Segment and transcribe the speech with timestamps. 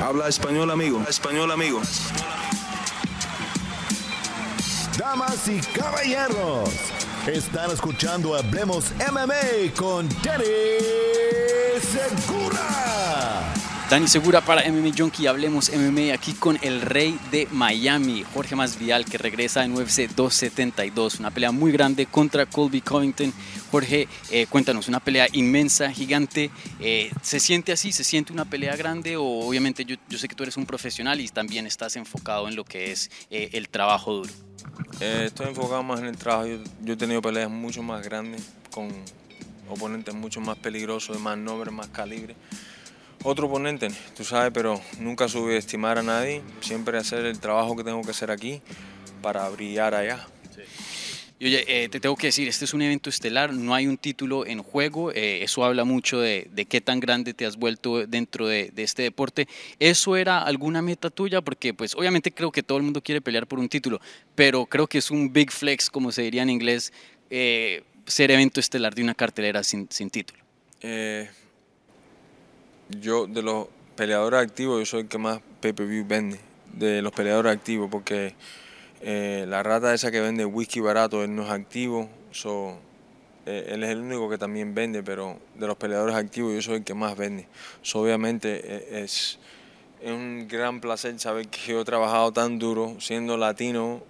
[0.00, 1.02] Habla español, amigo.
[1.08, 1.80] Español, amigo.
[4.96, 6.70] Damas y caballeros,
[7.26, 10.44] están escuchando Hablemos MMA con Danny
[11.80, 12.87] Segura.
[13.90, 19.06] Dani Segura para MMA Junkie, hablemos MMA aquí con el rey de Miami, Jorge Masvidal,
[19.06, 23.32] que regresa en UFC 272, una pelea muy grande contra Colby Covington.
[23.70, 26.50] Jorge, eh, cuéntanos, una pelea inmensa, gigante,
[26.80, 27.90] eh, ¿se siente así?
[27.92, 29.16] ¿Se siente una pelea grande?
[29.16, 32.64] O obviamente yo, sé que tú eres un profesional y también estás enfocado en lo
[32.64, 34.32] que es eh, el trabajo duro.
[35.00, 38.90] estoy enfocado más en el trabajo, yo, yo he tenido peleas mucho más grandes, con
[39.66, 42.36] oponentes mucho más peligrosos, de más nombre, más calibre
[43.24, 48.02] otro oponente, tú sabes, pero nunca subestimar a nadie, siempre hacer el trabajo que tengo
[48.02, 48.60] que hacer aquí
[49.22, 50.26] para brillar allá.
[51.40, 53.96] Y oye, eh, te tengo que decir, este es un evento estelar, no hay un
[53.96, 58.08] título en juego, eh, eso habla mucho de, de, qué tan grande te has vuelto
[58.08, 59.46] dentro de, de, este deporte.
[59.78, 61.40] ¿Eso era alguna meta tuya?
[61.40, 64.00] Porque pues obviamente creo que todo el mundo quiere pelear por un título,
[64.34, 66.92] pero creo que es un big flex, como se diría en inglés,
[67.30, 70.42] eh, ser evento estelar de una cartelera sin, sin título.
[72.88, 76.40] Yo de los peleadores activos, yo soy el que más pay-per-view vende,
[76.72, 78.34] de los peleadores activos, porque
[79.02, 82.78] eh, la rata esa que vende whisky barato, él no es activo, so,
[83.44, 86.76] eh, él es el único que también vende, pero de los peleadores activos yo soy
[86.76, 87.46] el que más vende.
[87.94, 89.38] Obviamente eh, es,
[90.00, 94.02] es un gran placer saber que yo he trabajado tan duro siendo latino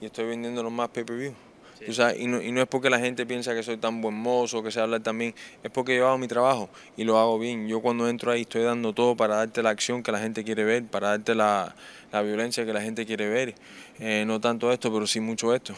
[0.00, 1.43] y estoy vendiendo los más pay-per-view.
[1.86, 1.94] Sí.
[1.94, 4.62] sabes, y, no, y, no, es porque la gente piensa que soy tan buen mozo,
[4.62, 7.68] que sé hablar también, es porque yo hago mi trabajo y lo hago bien.
[7.68, 10.64] Yo cuando entro ahí estoy dando todo para darte la acción que la gente quiere
[10.64, 11.74] ver, para darte la,
[12.12, 13.54] la violencia que la gente quiere ver.
[13.98, 15.74] Eh, no tanto esto, pero sí mucho esto.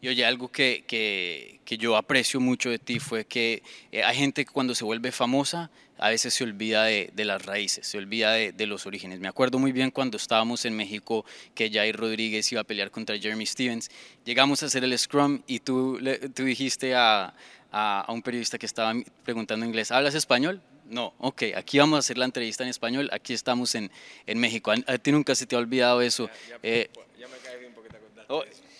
[0.00, 4.16] Y oye, algo que, que, que, yo aprecio mucho de ti fue que eh, hay
[4.16, 7.96] gente que cuando se vuelve famosa a veces se olvida de, de las raíces, se
[7.96, 9.18] olvida de, de, los orígenes.
[9.20, 11.24] Me acuerdo muy bien cuando estábamos en México
[11.54, 13.90] que Jair Rodríguez iba a pelear contra Jeremy Stevens.
[14.24, 15.98] Llegamos a hacer el scrum y tú,
[16.34, 17.34] tú dijiste a,
[17.72, 18.92] a, a un periodista que estaba
[19.24, 20.60] preguntando en inglés, ¿hablas español?
[20.88, 23.90] No, ok, aquí vamos a hacer la entrevista en español, aquí estamos en,
[24.26, 24.70] en México.
[24.70, 26.28] A, ti nunca se te ha olvidado eso.
[26.28, 27.98] Ya, ya, eh, ya me cae bien porque te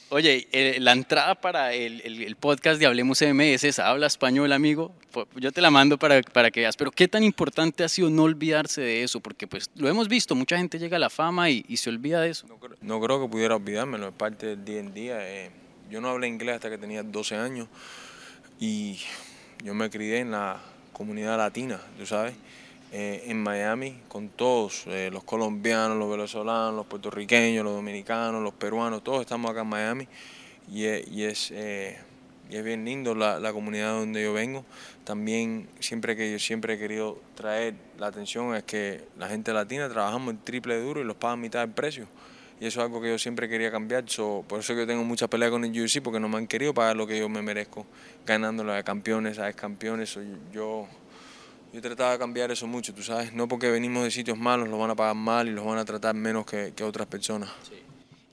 [0.09, 4.95] Oye, eh, la entrada para el, podcast de Hablemos MM es habla español, amigo.
[5.35, 6.77] Yo te la mando para, para que veas.
[6.77, 10.37] Pero qué tan importante ha sido no olvidarse de eso, porque pues lo hemos visto,
[10.37, 12.47] mucha gente llega a la fama y, se olvida de eso.
[12.47, 15.17] No, no, creo que pudiera olvidármelo, es parte del día en día.
[15.23, 15.51] Eh,
[15.91, 17.69] yo no hablé inglés hasta que tenía 12 años
[18.61, 19.01] y
[19.65, 20.61] yo me crié en la
[20.93, 22.35] comunidad latina, tú sabes.
[22.99, 28.55] Eh, en Miami con todos, eh, los colombianos, los venezolanos, los puertorriqueños, los dominicanos, los
[28.55, 30.09] peruanos, todos estamos acá en Miami
[30.73, 31.99] y, y, es, eh,
[32.49, 34.65] y es, bien lindo la, la, comunidad donde yo vengo.
[35.05, 39.91] También siempre que yo siempre he querido traer la atención es que la gente latina
[39.91, 42.07] trabajamos el triple duro y los pagan mitad del precio.
[42.59, 44.05] Y eso es algo que yo siempre quería cambiar.
[44.07, 46.47] So, por eso que yo tengo muchas peleas con el UFC, porque no me han
[46.47, 47.85] querido pagar lo que yo me merezco,
[48.25, 50.09] ganando de campeones, a campeones.
[50.09, 50.89] So, yo
[51.77, 54.81] yo trataba de cambiar eso mucho, tú sabes, no porque venimos de sitios malos, los
[54.81, 57.51] van a pagar mal y los van a tratar menos que, que otras personas.
[57.69, 57.75] Sí.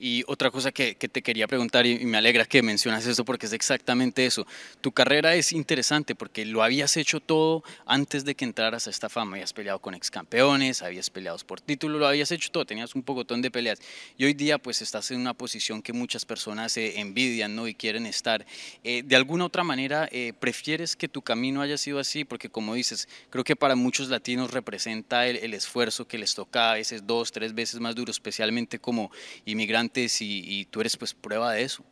[0.06, 3.54] Y otra cosa que, te quería preguntar, y me alegra que mencionas eso porque es
[3.54, 4.46] exactamente eso.
[4.82, 9.08] Tu carrera es interesante porque lo habías hecho todo antes de que entraras a esta
[9.08, 9.36] fama.
[9.36, 13.02] Habías peleado con ex campeones, habías peleado por título, lo habías hecho todo, tenías un
[13.02, 13.78] pocotón de peleas.
[14.18, 17.66] Y hoy día pues estás en una posición que muchas personas envidian ¿no?
[17.66, 18.44] y quieren estar.
[18.82, 22.26] Eh, de alguna otra manera, eh, ¿prefieres que tu camino haya sido así?
[22.26, 26.72] Porque como dices, creo que para muchos latinos representa el, el esfuerzo que les toca
[26.72, 29.10] a veces dos, tres veces más duro, especialmente como
[29.46, 31.84] inmigrantes y, tú eres pues prueba de eso.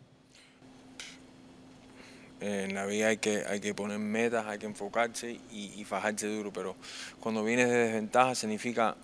[2.40, 6.52] En la vida hay que, hay que poner metas, hay que enfocarse y, fajarse duro,
[6.52, 6.74] pero
[7.20, 8.96] cuando vienes de desventaja significa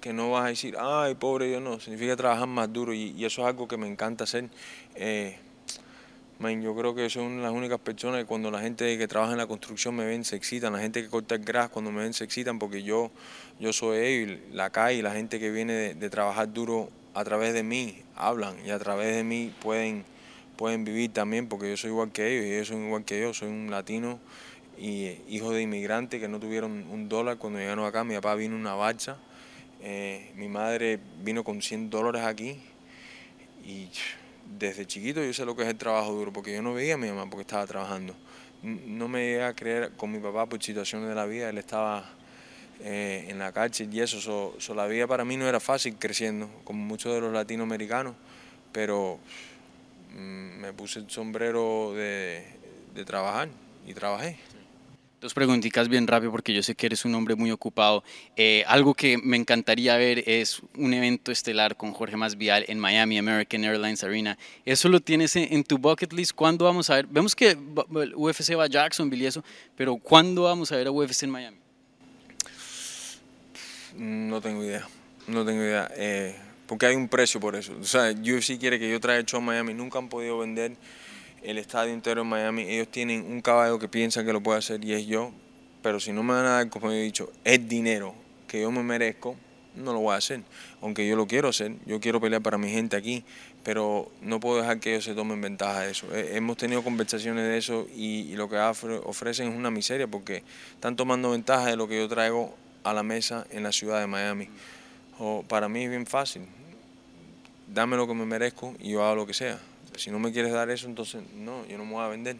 [0.00, 3.42] que no vas a decir, ay, pobre yo no, significa trabajar más duro y, eso
[3.42, 4.48] es algo que me encanta hacer.
[4.94, 5.36] Eh,
[6.38, 9.46] yo creo que son las únicas personas que cuando la gente que trabaja en la
[9.46, 12.24] construcción me ven se excitan, la gente que corta el gras cuando me ven se
[12.24, 13.10] excitan porque yo,
[13.58, 17.54] yo soy ellos, la calle, la gente que viene de, de trabajar duro a través
[17.54, 20.04] de mí hablan y a través de mí pueden,
[20.58, 23.32] pueden vivir también porque yo soy igual que ellos y ellos son igual que yo,
[23.32, 24.20] soy un latino
[24.76, 28.54] y hijo de inmigrantes que no tuvieron un dólar cuando llegaron acá, mi papá vino
[28.54, 29.16] en una balsa,
[29.80, 32.58] eh, mi madre vino con 100 dólares aquí
[33.64, 33.88] y
[34.58, 36.98] desde chiquito yo sé lo que es el trabajo duro porque yo no veía a
[36.98, 38.14] mi mamá porque estaba trabajando.
[38.62, 42.10] No me llegué a creer con mi papá por situaciones de la vida, él estaba
[42.80, 44.20] eh, en la cárcel y eso.
[44.20, 48.14] So, so, la vida para mí no era fácil creciendo, como muchos de los latinoamericanos,
[48.72, 49.18] pero
[50.10, 52.44] mm, me puse el sombrero de,
[52.94, 53.48] de, trabajar
[53.86, 54.38] y trabajé.
[55.18, 58.04] Dos preguntitas bien rápido porque yo sé que eres un hombre muy ocupado.
[58.36, 63.16] Eh, algo que me encantaría ver es un evento estelar con Jorge Masvial en Miami
[63.16, 64.36] American Airlines Arena.
[64.66, 66.32] ¿Eso lo tienes en, tu bucket list?
[66.34, 67.06] ¿Cuándo vamos a ver?
[67.06, 67.56] Vemos que
[68.14, 69.42] UFC va a Jacksonville y eso,
[69.74, 71.65] pero ¿cuándo vamos a ver a UFC en Miami?
[73.96, 74.86] No tengo idea,
[75.26, 75.90] no tengo idea.
[75.96, 77.74] Eh, porque hay un precio por eso.
[77.80, 79.74] O sea, UFC quiere que yo traiga el show a Miami.
[79.74, 80.76] Nunca han podido vender
[81.42, 82.62] el estadio entero en Miami.
[82.62, 85.32] Ellos tienen un caballo que piensa que lo puede hacer y es yo.
[85.82, 88.14] Pero si no me van a dar, como he dicho, el dinero
[88.48, 89.36] que yo me merezco,
[89.76, 90.42] no lo voy a hacer.
[90.82, 93.24] Aunque yo lo quiero hacer, yo quiero pelear para mi gente aquí,
[93.62, 96.06] pero no puedo dejar que ellos se tomen ventaja de eso.
[96.14, 100.42] Hemos tenido conversaciones de eso y, lo que ofrecen es una miseria porque
[100.74, 102.54] están tomando ventaja de lo que yo traigo
[102.86, 104.48] a la mesa en la ciudad de Miami.
[105.18, 106.42] O para mí es bien fácil.
[107.66, 109.58] Dame lo que me merezco y yo hago lo que sea.
[109.96, 112.36] Si no me quieres dar eso, entonces no, yo no me voy a vender.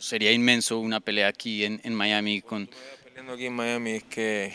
[0.00, 2.68] Sería inmenso una pelea aquí en, en Miami con...
[3.04, 4.52] Peleando aquí en Miami es que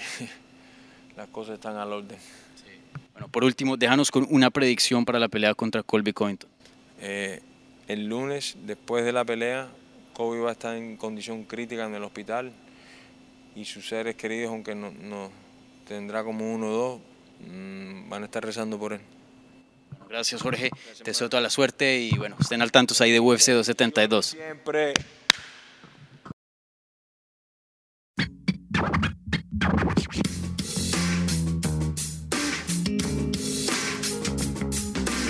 [1.15, 2.17] las cosas están al orden.
[3.13, 6.49] Bueno, por último, déjanos con una predicción para la pelea contra Colby Covington.
[6.99, 7.41] Eh,
[7.87, 9.69] el lunes, después de la pelea,
[10.13, 12.51] Colby va a estar en condición crítica en el hospital
[13.59, 15.31] y sus seres queridos, aunque no, no
[15.87, 17.01] tendrá como uno o dos,
[17.39, 19.01] Mm, van a estar rezando por él.
[20.09, 23.51] Gracias Jorge, te deseo toda la suerte y bueno, estén al tanto ahí de UFC
[23.51, 24.25] 272.
[24.27, 24.93] Siempre.